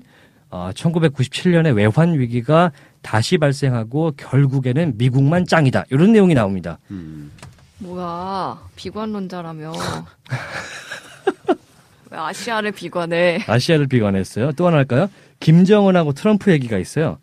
어, 0.49 0.71
1997년에 0.73 1.75
외환 1.75 2.17
위기가 2.17 2.71
다시 3.01 3.37
발생하고 3.37 4.13
결국에는 4.15 4.93
미국만 4.97 5.45
짱이다. 5.45 5.85
이런 5.91 6.13
내용이 6.13 6.33
나옵니다. 6.33 6.79
음. 6.89 7.31
뭐야 7.79 8.57
비관론자라며. 8.77 9.73
왜 12.11 12.17
아시아를 12.17 12.71
비관해? 12.71 13.43
아시아를 13.45 13.87
비관했어요. 13.87 14.53
또 14.53 14.67
하나 14.67 14.77
할까요? 14.77 15.09
김정은하고 15.39 16.13
트럼프 16.13 16.51
얘기가 16.51 16.77
있어요. 16.77 17.17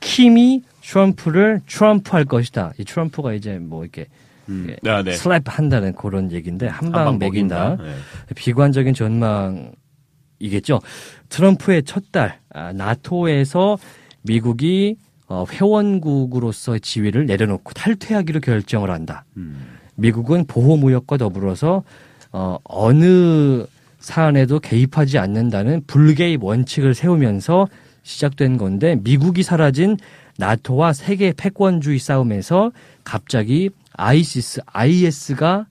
킴이 0.00 0.62
트럼프를 0.82 1.60
트럼프 1.66 2.10
할 2.12 2.24
것이다. 2.24 2.72
이 2.78 2.84
트럼프가 2.84 3.34
이제 3.34 3.58
뭐 3.58 3.82
이렇게 3.82 4.06
음. 4.48 4.74
예, 4.84 4.90
아, 4.90 5.02
네. 5.02 5.12
슬랩 5.12 5.42
한다는 5.46 5.94
그런 5.94 6.32
얘기인데 6.32 6.66
한방 6.66 7.18
매긴다. 7.18 7.76
네. 7.76 7.94
비관적인 8.34 8.94
전망이겠죠. 8.94 10.80
트럼프의 11.28 11.84
첫 11.84 12.10
달, 12.10 12.40
아, 12.52 12.72
나토에서 12.72 13.78
미국이 14.22 14.96
어, 15.28 15.44
회원국으로서의 15.48 16.80
지위를 16.80 17.26
내려놓고 17.26 17.72
탈퇴하기로 17.72 18.40
결정을 18.40 18.90
한다. 18.90 19.24
음. 19.36 19.78
미국은 19.94 20.46
보호무역과 20.46 21.18
더불어서 21.18 21.84
어, 22.32 22.58
어느 22.64 23.64
사안에도 24.00 24.58
개입하지 24.58 25.18
않는다는 25.18 25.82
불개입 25.86 26.42
원칙을 26.42 26.94
세우면서 26.94 27.68
시작된 28.02 28.56
건데 28.56 28.96
미국이 29.02 29.42
사라진 29.42 29.96
나토와 30.38 30.94
세계 30.94 31.32
패권주의 31.32 31.98
싸움에서 31.98 32.72
갑자기 33.04 33.70
아이시스, 33.92 34.62
IS가 34.66 35.66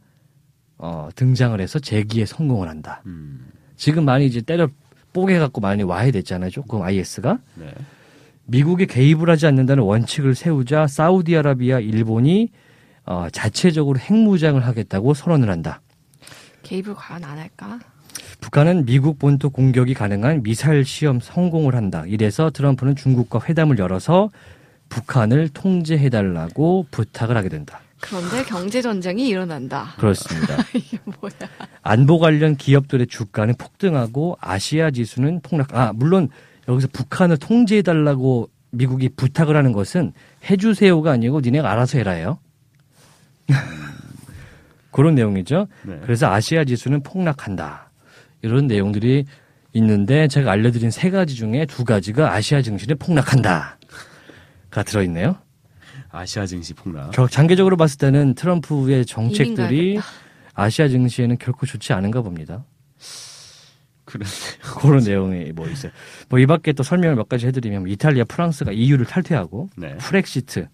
어, 0.77 1.09
등장을 1.15 1.59
해서 1.59 1.79
재기에 1.79 2.25
성공을 2.25 2.69
한다. 2.69 3.01
음. 3.07 3.47
지금 3.75 4.05
많이 4.05 4.27
이제 4.27 4.41
때려 4.41 4.69
뽀개 5.11 5.39
갖고 5.39 5.59
많이 5.59 5.83
와야 5.83 6.11
됐잖아요. 6.11 6.51
조금 6.51 6.83
IS가 6.83 7.39
네. 7.55 7.73
미국이 8.45 8.85
개입을 8.85 9.29
하지 9.29 9.47
않는다는 9.47 9.83
원칙을 9.83 10.35
세우자 10.35 10.87
사우디아라비아, 10.87 11.79
일본이 11.79 12.49
어, 13.05 13.27
자체적으로 13.31 13.99
핵무장을 13.99 14.63
하겠다고 14.63 15.15
선언을 15.15 15.49
한다. 15.49 15.81
개입을 16.61 16.93
과연 16.93 17.23
안 17.23 17.39
할까? 17.39 17.79
북한은 18.49 18.85
미국 18.85 19.19
본토 19.19 19.51
공격이 19.51 19.93
가능한 19.93 20.41
미사일 20.41 20.83
시험 20.83 21.19
성공을 21.19 21.75
한다. 21.75 22.03
이래서 22.07 22.49
트럼프는 22.49 22.95
중국과 22.95 23.41
회담을 23.47 23.77
열어서 23.77 24.31
북한을 24.89 25.49
통제해달라고 25.49 26.87
부탁을 26.89 27.37
하게 27.37 27.49
된다. 27.49 27.79
그런데 27.99 28.43
경제 28.43 28.81
전쟁이 28.81 29.27
일어난다. 29.27 29.93
그렇습니다. 29.99 30.55
이게 30.73 30.97
뭐야? 31.19 31.31
안보 31.83 32.17
관련 32.17 32.55
기업들의 32.55 33.05
주가는 33.05 33.53
폭등하고 33.55 34.39
아시아 34.41 34.89
지수는 34.89 35.41
폭락. 35.41 35.75
아 35.75 35.93
물론 35.93 36.29
여기서 36.67 36.87
북한을 36.91 37.37
통제해 37.37 37.83
달라고 37.83 38.49
미국이 38.71 39.09
부탁을 39.09 39.55
하는 39.55 39.73
것은 39.73 40.11
해주세요가 40.49 41.11
아니고 41.11 41.41
니네가 41.41 41.69
알아서 41.71 41.99
해라예요. 41.99 42.39
그런 44.91 45.13
내용이죠. 45.13 45.67
네. 45.83 45.99
그래서 46.01 46.31
아시아 46.31 46.63
지수는 46.63 47.03
폭락한다. 47.03 47.88
이런 48.41 48.67
내용들이 48.67 49.25
있는데 49.73 50.27
제가 50.27 50.51
알려드린 50.51 50.91
세 50.91 51.09
가지 51.09 51.35
중에 51.35 51.65
두 51.65 51.83
가지가 51.85 52.33
아시아 52.33 52.61
증시는 52.61 52.97
폭락한다가 52.97 53.77
들어있네요. 54.85 55.35
아시아 56.11 56.45
증시 56.45 56.73
폭락. 56.73 57.11
겨- 57.11 57.27
장기적으로 57.27 57.77
봤을 57.77 57.97
때는 57.99 58.33
트럼프의 58.35 59.05
정책들이. 59.05 59.99
아시아 60.55 60.87
증시에는 60.87 61.37
결코 61.37 61.65
좋지 61.65 61.93
않은가 61.93 62.21
봅니다. 62.21 62.65
그래. 64.05 64.25
그런 64.81 65.03
내용이 65.03 65.51
뭐 65.51 65.67
있어요. 65.69 65.91
뭐 66.29 66.39
이 66.39 66.45
밖에 66.47 66.73
또 66.73 66.81
설명을 66.81 67.15
몇 67.15 67.29
가지 67.29 67.45
해드리면 67.45 67.81
뭐 67.83 67.87
이탈리아, 67.91 68.23
프랑스가 68.23 68.71
EU를 68.71 69.05
탈퇴하고 69.05 69.69
네. 69.77 69.95
프렉시트, 69.97 70.67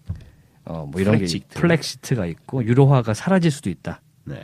어, 0.64 0.88
뭐 0.90 1.00
이런 1.02 1.16
프렉시트. 1.16 1.46
게 1.54 1.60
프렉시트가 1.60 2.24
있고 2.26 2.64
유로화가 2.64 3.12
사라질 3.12 3.50
수도 3.50 3.68
있다. 3.68 4.00
네. 4.24 4.36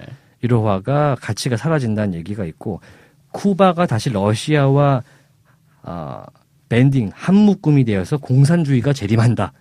유로화가 0.45 1.17
가치가 1.21 1.57
사라진다는 1.57 2.15
얘기가 2.15 2.45
있고 2.45 2.81
쿠바가 3.33 3.87
다시 3.87 4.11
러시아와 4.11 5.03
아, 5.83 6.25
밴딩 6.69 7.11
한 7.13 7.35
묶음이 7.35 7.85
되어서 7.85 8.17
공산주의가 8.17 8.93
재림한다. 8.93 9.53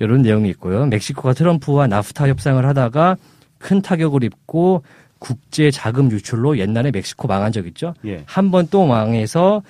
이런 0.00 0.22
내용이 0.22 0.48
있고요. 0.50 0.86
멕시코가 0.86 1.34
트럼프와 1.34 1.86
나프타 1.86 2.28
협상을 2.28 2.64
하다가 2.64 3.16
큰 3.58 3.82
타격을 3.82 4.24
입고 4.24 4.82
국제 5.18 5.70
자금 5.70 6.10
유출로 6.10 6.58
옛날에 6.58 6.90
멕시코 6.90 7.28
망한 7.28 7.52
적 7.52 7.66
있죠. 7.66 7.92
예. 8.06 8.22
한번 8.26 8.66
또 8.70 8.86
망해서 8.86 9.62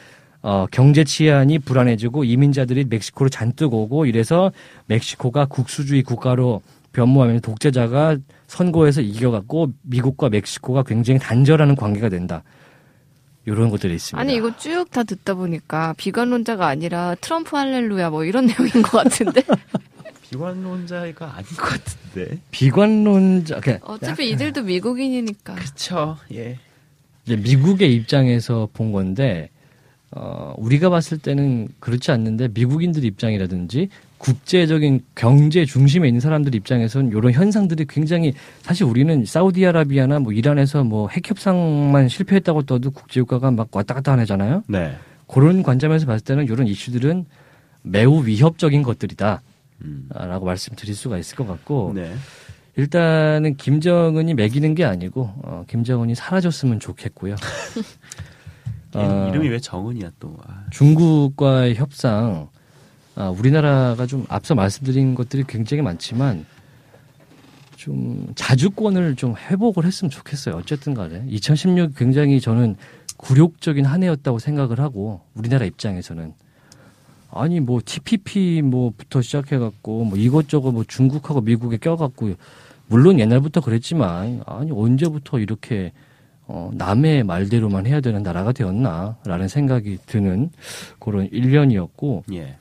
어, 0.42 0.66
경제 0.70 1.04
치안이 1.04 1.58
불안해지고 1.58 2.24
이민자들이 2.24 2.84
멕시코로 2.88 3.28
잔뜩 3.28 3.74
오고 3.74 4.06
이래서 4.06 4.52
멕시코가 4.86 5.46
국수주의 5.46 6.02
국가로 6.02 6.62
변모하면서 6.92 7.40
독재자가 7.40 8.16
선거에서 8.46 9.00
이겨갖고 9.00 9.72
미국과 9.82 10.28
멕시코가 10.30 10.84
굉장히 10.84 11.18
단절하는 11.20 11.76
관계가 11.76 12.08
된다. 12.08 12.42
이런 13.46 13.70
것들이 13.70 13.94
있습니다. 13.94 14.20
아니 14.20 14.34
이거 14.36 14.54
쭉 14.56 14.90
다 14.90 15.02
듣다 15.02 15.34
보니까 15.34 15.94
비관론자가 15.96 16.66
아니라 16.66 17.14
트럼프 17.20 17.56
할렐루야 17.56 18.10
뭐 18.10 18.24
이런 18.24 18.46
내용인 18.46 18.82
것 18.82 18.90
같은데 19.02 19.42
비관론자가 20.30 21.26
아닌 21.36 21.46
것 21.56 21.64
같은데. 21.64 22.38
비관론자, 22.50 23.60
그냥 23.60 23.80
어차피 23.82 24.30
이들도 24.30 24.62
미국인이니까 24.62 25.54
그쵸. 25.54 26.16
예. 26.34 26.58
이제 27.26 27.36
미국의 27.36 27.94
입장에서 27.94 28.68
본 28.72 28.92
건데 28.92 29.50
어, 30.12 30.54
우리가 30.58 30.90
봤을 30.90 31.18
때는 31.18 31.68
그렇지 31.80 32.10
않는데 32.10 32.48
미국인들 32.48 33.04
입장이라든지 33.04 33.88
국제적인 34.20 35.00
경제 35.14 35.64
중심에 35.64 36.06
있는 36.06 36.20
사람들 36.20 36.54
입장에서는 36.54 37.10
이런 37.10 37.32
현상들이 37.32 37.86
굉장히 37.88 38.34
사실 38.60 38.84
우리는 38.84 39.24
사우디아라비아나 39.24 40.18
뭐 40.18 40.32
이란에서 40.32 40.84
뭐 40.84 41.08
핵 41.08 41.28
협상만 41.28 42.08
실패했다고 42.08 42.62
떠도 42.64 42.90
국제유가가 42.90 43.50
막 43.50 43.68
왔다 43.72 43.94
갔다 43.94 44.12
하잖아요. 44.18 44.62
네. 44.68 44.94
그런 45.26 45.62
관점에서 45.62 46.04
봤을 46.04 46.22
때는 46.22 46.44
이런 46.44 46.66
이슈들은 46.66 47.24
매우 47.82 48.26
위협적인 48.26 48.82
것들이다. 48.82 49.40
음. 49.82 50.08
라고 50.14 50.44
말씀드릴 50.44 50.94
수가 50.94 51.16
있을 51.16 51.36
것 51.36 51.46
같고 51.46 51.92
네. 51.94 52.12
일단은 52.76 53.56
김정은이 53.56 54.34
매기는 54.34 54.74
게 54.74 54.84
아니고 54.84 55.32
어, 55.42 55.64
김정은이 55.66 56.14
사라졌으면 56.14 56.78
좋겠고요. 56.78 57.36
어, 58.94 59.28
이름이 59.30 59.48
왜 59.48 59.58
정은이야 59.58 60.10
또. 60.20 60.36
아. 60.46 60.66
중국과의 60.70 61.76
협상 61.76 62.48
아, 63.20 63.28
우리나라가 63.28 64.06
좀 64.06 64.24
앞서 64.30 64.54
말씀드린 64.54 65.14
것들이 65.14 65.44
굉장히 65.46 65.82
많지만 65.82 66.46
좀 67.76 68.32
자주권을 68.34 69.16
좀 69.16 69.34
회복을 69.36 69.84
했으면 69.84 70.10
좋겠어요. 70.10 70.56
어쨌든 70.56 70.94
간에 70.94 71.24
2016 71.28 71.94
굉장히 71.96 72.40
저는 72.40 72.76
굴욕적인 73.18 73.84
한 73.84 74.02
해였다고 74.02 74.38
생각을 74.38 74.80
하고 74.80 75.20
우리나라 75.34 75.66
입장에서는 75.66 76.32
아니 77.30 77.60
뭐 77.60 77.80
TPP 77.84 78.62
뭐부터 78.62 79.20
시작해 79.20 79.58
갖고 79.58 80.04
뭐 80.04 80.16
이것저것 80.16 80.72
뭐 80.72 80.84
중국하고 80.88 81.42
미국에 81.42 81.76
껴 81.76 81.96
갖고 81.96 82.32
물론 82.86 83.20
옛날부터 83.20 83.60
그랬지만 83.60 84.42
아니 84.46 84.72
언제부터 84.72 85.40
이렇게 85.40 85.92
어, 86.46 86.70
남의 86.72 87.24
말대로만 87.24 87.86
해야 87.86 88.00
되는 88.00 88.22
나라가 88.22 88.52
되었나라는 88.52 89.46
생각이 89.46 89.98
드는 90.06 90.50
그런 90.98 91.28
일년이었고 91.30 92.24
예. 92.32 92.56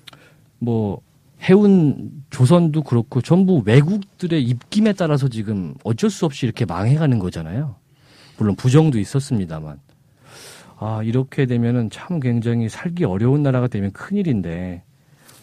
뭐 0.60 1.02
해운 1.41 2.12
조선도 2.30 2.84
그렇고 2.84 3.22
전부 3.22 3.62
외국들의 3.65 4.43
입김에 4.43 4.93
따라서 4.93 5.28
지금 5.30 5.74
어쩔 5.84 6.10
수 6.10 6.26
없이 6.26 6.45
이렇게 6.45 6.65
망해가는 6.65 7.17
거잖아요. 7.17 7.76
물론 8.38 8.56
부정도 8.56 9.00
있었습니다만. 9.00 9.80
아, 10.78 11.02
이렇게 11.04 11.45
되면은 11.45 11.89
참 11.89 12.19
굉장히 12.19 12.69
살기 12.69 13.04
어려운 13.04 13.43
나라가 13.43 13.67
되면 13.67 13.91
큰일인데 13.91 14.84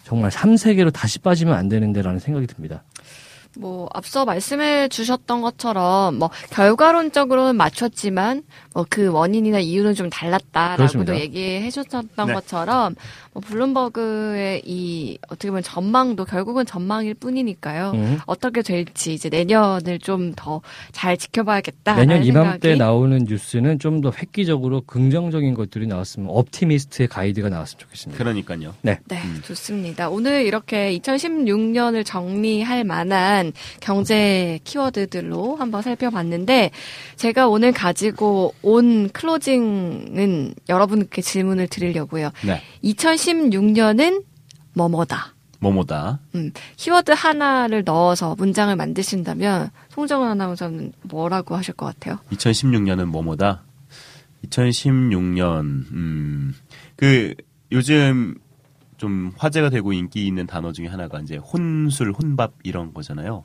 정말 0.05 0.31
3세계로 0.31 0.92
다시 0.92 1.18
빠지면 1.18 1.55
안 1.55 1.68
되는데라는 1.68 2.18
생각이 2.18 2.46
듭니다. 2.46 2.85
뭐 3.59 3.88
앞서 3.95 4.25
말씀해 4.25 4.88
주셨던 4.88 5.40
것처럼 5.42 6.16
뭐 6.19 6.31
결과론적으로는 6.51 7.57
맞췄지만 7.57 8.42
뭐 8.75 8.85
그 8.90 9.09
원인이나 9.11 9.59
이유는 9.59 9.95
좀 9.95 10.11
달랐다라고도 10.11 10.77
그렇습니다. 10.77 11.19
얘기해 11.19 11.71
주셨던 11.71 12.09
네. 12.27 12.33
것처럼 12.35 12.95
뭐 13.33 13.42
블룸버그의 13.47 14.62
이 14.64 15.19
어떻게 15.29 15.49
보면 15.49 15.62
전망도 15.62 16.25
결국은 16.27 16.64
전망일 16.66 17.14
뿐이니까요. 17.14 17.92
음. 17.95 18.19
어떻게 18.27 18.62
될지 18.62 19.14
이제 19.14 19.29
내년을 19.29 19.99
좀 19.99 20.33
더 20.37 20.61
잘 20.92 21.16
지켜봐야겠다. 21.16 21.97
내년 21.97 22.23
이맘때 22.25 22.75
나오는 22.77 23.25
뉴스는 23.29 23.79
좀 23.79 24.01
더 24.03 24.12
획기적으로 24.16 24.83
긍정적인 24.83 25.55
것들이 25.55 25.87
나왔으면 25.87 26.29
옵티미스트의 26.31 27.09
가이드가 27.09 27.49
나왔으면 27.49 27.79
좋겠습니다. 27.81 28.19
그러니까요. 28.23 28.75
네. 28.83 28.99
네, 29.07 29.23
음. 29.25 29.40
좋습니다. 29.45 30.11
오늘 30.11 30.45
이렇게 30.45 30.97
2016년을 30.99 32.05
정리할 32.05 32.85
만한 32.85 33.45
경제 33.80 34.59
키워드들로 34.64 35.56
한번 35.56 35.82
살펴봤는데, 35.82 36.70
제가 37.16 37.48
오늘 37.48 37.72
가지고 37.72 38.54
온 38.62 39.09
클로징은 39.11 40.54
여러분께 40.68 41.22
질문을 41.22 41.68
드리려고요. 41.68 42.30
네. 42.44 42.62
2016년은 42.85 44.24
뭐뭐다. 44.74 45.35
뭐뭐다. 45.59 46.20
음, 46.35 46.52
키워드 46.76 47.12
하나를 47.12 47.82
넣어서 47.85 48.35
문장을 48.37 48.74
만드신다면, 48.74 49.70
송정은 49.90 50.28
아나운서는 50.28 50.92
뭐라고 51.02 51.56
하실 51.56 51.74
것 51.74 51.87
같아요? 51.87 52.18
2016년은 52.32 53.06
뭐뭐다. 53.06 53.62
2016년 54.46 55.61
음. 55.92 56.54
그 56.96 57.35
요즘 57.72 58.37
좀 58.96 59.32
화제가 59.37 59.70
되고 59.70 59.92
인기 59.92 60.26
있는 60.26 60.46
단어 60.46 60.72
중에 60.72 60.87
하나가 60.87 61.20
이제 61.20 61.37
혼술, 61.37 62.12
혼밥 62.12 62.52
이런 62.62 62.92
거잖아요. 62.94 63.44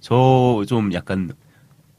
저 0.00 0.64
좀 0.66 0.92
약간 0.92 1.30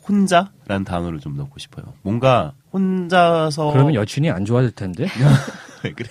혼자라는 0.08 0.86
단어를 0.86 1.20
좀 1.20 1.36
넣고 1.38 1.60
싶어요. 1.60 1.94
뭔가 2.02 2.54
혼자서 2.74 3.72
그러면 3.72 3.94
여친이 3.94 4.30
안 4.32 4.46
좋아질 4.46 4.72
텐데. 4.72 5.08
왜 5.84 5.92
그래? 5.94 6.10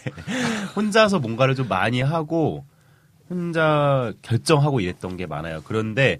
혼자서 0.77 1.19
뭔가를 1.19 1.55
좀 1.55 1.69
많이 1.69 2.01
하고 2.01 2.65
혼자 3.29 4.13
결정하고 4.23 4.81
이랬던 4.81 5.17
게 5.17 5.27
많아요. 5.27 5.63
그런데 5.65 6.19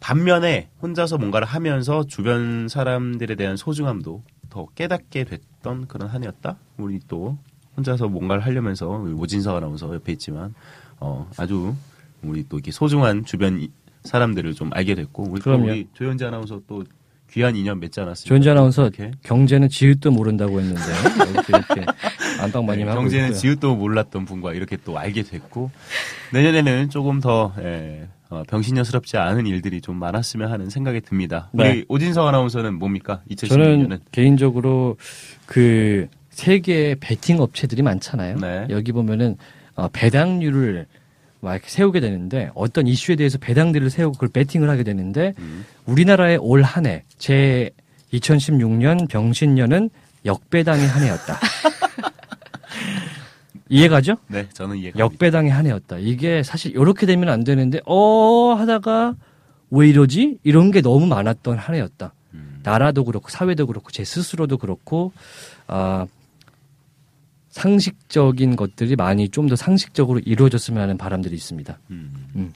반면에 0.00 0.68
혼자서 0.82 1.18
뭔가를 1.18 1.46
하면서 1.46 2.04
주변 2.04 2.68
사람들에 2.68 3.34
대한 3.34 3.56
소중함도 3.56 4.22
더 4.48 4.66
깨닫게 4.74 5.24
됐던 5.24 5.88
그런 5.88 6.08
한 6.08 6.22
해였다. 6.22 6.56
우리 6.76 7.00
또 7.08 7.36
혼자서 7.76 8.08
뭔가를 8.08 8.44
하려면서 8.44 8.88
우리 8.88 9.12
오진석 9.12 9.56
아나운서 9.56 9.92
옆에 9.94 10.12
있지만 10.12 10.54
어 11.00 11.28
아주 11.36 11.74
우리 12.22 12.44
또 12.48 12.56
이렇게 12.56 12.70
소중한 12.72 13.24
주변 13.24 13.60
이- 13.60 13.70
사람들을 14.04 14.54
좀 14.54 14.70
알게 14.72 14.94
됐고 14.94 15.24
우리 15.30 15.40
또. 15.42 15.54
우리 15.56 15.86
조현지 15.94 16.24
아나운서 16.24 16.60
또 16.66 16.84
귀한 17.32 17.56
인연 17.56 17.80
맺지 17.80 18.00
않았습니까? 18.00 18.28
조현지 18.28 18.50
아나운서 18.50 18.82
이렇게. 18.82 19.10
경제는 19.24 19.68
지읒도 19.68 20.12
모른다고 20.12 20.60
했는데 20.60 20.80
이렇게, 21.32 21.52
이렇게 21.74 21.86
안방마님 22.40 22.84
네, 22.86 22.90
하고 22.90 23.00
경제는. 23.02 23.32
지읒도 23.34 23.74
몰랐던 23.76 24.24
분과 24.24 24.54
이렇게 24.54 24.76
또 24.84 24.96
알게 24.96 25.22
됐고 25.24 25.70
내년에는 26.32 26.88
조금 26.90 27.20
더 27.20 27.52
예, 27.58 28.06
어, 28.30 28.42
병신녀스럽지 28.48 29.16
않은 29.16 29.46
일들이 29.48 29.80
좀 29.80 29.96
많았으면 29.96 30.50
하는 30.52 30.70
생각이 30.70 31.00
듭니다. 31.00 31.50
네. 31.52 31.68
우리 31.70 31.84
오진석 31.88 32.26
아나운서는 32.28 32.74
뭡니까? 32.78 33.20
2016년은 33.30 33.48
저는 33.82 33.98
개인적으로 34.12 34.96
그 35.46 36.06
세계 36.36 36.94
베팅 37.00 37.40
업체들이 37.40 37.82
많잖아요. 37.82 38.36
네. 38.38 38.66
여기 38.68 38.92
보면은 38.92 39.36
어, 39.74 39.88
배당률을 39.92 40.86
막 41.40 41.52
이렇게 41.54 41.68
세우게 41.68 42.00
되는데 42.00 42.50
어떤 42.54 42.86
이슈에 42.86 43.16
대해서 43.16 43.38
배당들을 43.38 43.88
세우고 43.90 44.12
그걸 44.12 44.28
배팅을 44.28 44.68
하게 44.68 44.82
되는데 44.82 45.32
음. 45.38 45.64
우리나라의 45.86 46.36
올 46.38 46.62
한 46.62 46.84
해 46.86 47.02
제 47.18 47.70
2016년 48.12 49.08
병신년은 49.08 49.90
역배당의 50.26 50.86
한 50.86 51.02
해였다. 51.02 51.38
이해가죠? 53.68 54.16
네, 54.28 54.46
저는 54.52 54.76
이해가. 54.76 54.98
역배당의 54.98 55.50
한 55.50 55.66
해였다. 55.66 55.98
이게 55.98 56.42
사실 56.42 56.72
이렇게 56.72 57.06
되면 57.06 57.28
안 57.28 57.42
되는데 57.44 57.80
어 57.86 58.54
하다가 58.54 59.14
왜 59.70 59.88
이러지? 59.88 60.38
이런 60.44 60.70
게 60.70 60.80
너무 60.82 61.06
많았던 61.06 61.58
한 61.58 61.74
해였다. 61.74 62.12
음. 62.34 62.60
나라도 62.62 63.04
그렇고 63.04 63.28
사회도 63.28 63.66
그렇고 63.66 63.90
제 63.90 64.04
스스로도 64.04 64.58
그렇고 64.58 65.12
아 65.66 66.06
상식적인 67.56 68.54
것들이 68.56 68.96
많이 68.96 69.28
좀 69.30 69.46
더 69.48 69.54
상식적으로 69.56 70.18
이루어졌으면 70.24 70.82
하는 70.82 70.98
바람들이 70.98 71.34
있습니다. 71.36 71.78
음. 71.90 72.26
음. 72.34 72.52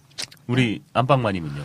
우리 0.49 0.83
안방마님은요? 0.93 1.63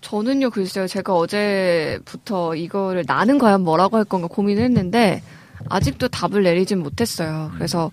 저는요, 0.00 0.50
글쎄요. 0.50 0.86
제가 0.86 1.14
어제부터 1.14 2.54
이거를 2.54 3.02
나는 3.06 3.38
과연 3.38 3.62
뭐라고 3.62 3.96
할 3.96 4.04
건가 4.04 4.28
고민을 4.28 4.62
했는데, 4.62 5.22
아직도 5.68 6.08
답을 6.08 6.42
내리진 6.44 6.82
못했어요. 6.82 7.50
그래서 7.54 7.90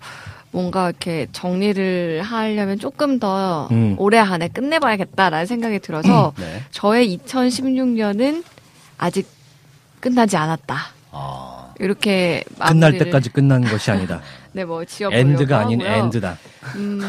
뭔가 0.52 0.88
이렇게 0.88 1.26
정리를 1.32 2.22
하려면 2.22 2.78
조금 2.78 3.18
더 3.18 3.66
음. 3.72 3.96
올해 3.98 4.18
안에 4.18 4.48
끝내봐야겠다라는 4.48 5.46
생각이 5.46 5.80
들어서, 5.80 6.32
네. 6.38 6.62
저의 6.70 7.18
2016년은 7.18 8.44
아직 8.96 9.28
끝나지 10.00 10.36
않았다. 10.36 10.76
아, 11.10 11.74
이렇게 11.80 12.44
끝날 12.58 12.92
마무리를- 12.92 12.98
때까지 13.04 13.30
끝난 13.30 13.62
것이 13.64 13.90
아니다. 13.90 14.20
네, 14.58 14.64
뭐 14.64 14.84
지어보려고 14.84 15.28
엔드가 15.30 15.56
아닌 15.58 15.80
하고요. 15.80 16.04
엔드다. 16.04 16.36
음, 16.74 17.00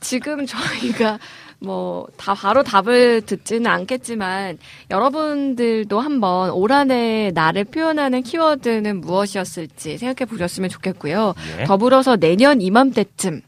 지금 0.00 0.44
저희가 0.44 1.20
뭐 1.60 2.08
다 2.18 2.34
바로 2.34 2.62
답을 2.64 3.22
듣지는 3.22 3.70
않겠지만 3.70 4.58
여러분들도 4.90 6.00
한번 6.00 6.50
올 6.50 6.72
한 6.72 6.90
해 6.90 7.30
나를 7.32 7.64
표현하는 7.64 8.22
키워드는 8.22 9.00
무엇이었을지 9.00 9.96
생각해 9.98 10.28
보셨으면 10.28 10.68
좋겠고요. 10.68 11.34
예. 11.60 11.64
더불어서 11.64 12.16
내년 12.16 12.60
이맘때쯤 12.60 13.40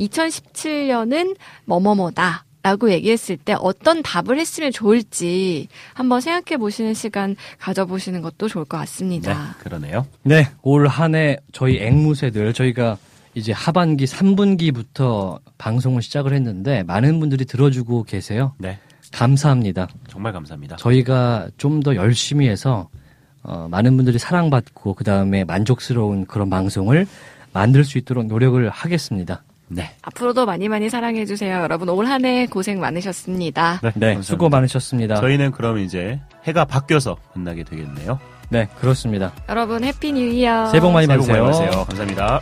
2017년은 0.00 1.36
뭐뭐뭐다. 1.66 2.44
라고 2.62 2.90
얘기했을 2.90 3.36
때 3.38 3.54
어떤 3.58 4.02
답을 4.02 4.38
했으면 4.38 4.70
좋을지 4.70 5.68
한번 5.94 6.20
생각해 6.20 6.58
보시는 6.58 6.92
시간 6.94 7.34
가져보시는 7.58 8.20
것도 8.20 8.48
좋을 8.48 8.64
것 8.66 8.76
네, 8.76 8.80
같습니다. 8.82 9.56
그러네요. 9.60 10.06
네, 10.22 10.48
올 10.62 10.86
한 10.86 11.14
해 11.14 11.38
저희 11.52 11.78
앵무새들 11.78 12.52
저희가 12.52 12.98
이제 13.34 13.52
하반기 13.52 14.04
3분기부터 14.06 15.40
방송을 15.58 16.02
시작을 16.02 16.32
했는데 16.34 16.82
많은 16.82 17.18
분들이 17.20 17.44
들어주고 17.44 18.02
계세요. 18.04 18.52
네, 18.58 18.78
감사합니다. 19.12 19.88
정말 20.08 20.32
감사합니다. 20.32 20.76
저희가 20.76 21.48
좀 21.56 21.80
더 21.82 21.94
열심히 21.96 22.48
해서 22.48 22.88
어, 23.42 23.68
많은 23.70 23.96
분들이 23.96 24.18
사랑받고 24.18 24.94
그 24.94 25.02
다음에 25.04 25.44
만족스러운 25.44 26.26
그런 26.26 26.50
방송을 26.50 27.06
만들 27.54 27.84
수 27.84 27.96
있도록 27.96 28.26
노력을 28.26 28.68
하겠습니다. 28.68 29.42
네. 29.72 29.90
앞으로도 30.02 30.46
많이 30.46 30.68
많이 30.68 30.90
사랑해 30.90 31.24
주세요. 31.26 31.60
여러분 31.62 31.88
올 31.88 32.06
한 32.06 32.24
해 32.24 32.46
고생 32.46 32.80
많으셨습니다. 32.80 33.80
네, 33.82 33.90
감사합니다. 33.92 34.22
수고 34.22 34.48
많으셨습니다. 34.48 35.14
저희는 35.20 35.52
그럼 35.52 35.78
이제 35.78 36.20
해가 36.44 36.64
바뀌어서 36.64 37.16
만나게 37.34 37.62
되겠네요. 37.62 38.18
네, 38.48 38.68
그렇습니다. 38.80 39.32
여러분 39.48 39.84
해피 39.84 40.12
뉴 40.12 40.26
이어. 40.26 40.66
새해 40.66 40.80
복. 40.80 40.90
많이 40.92 41.06
받으세요. 41.06 41.44
감사합니다. 41.86 42.40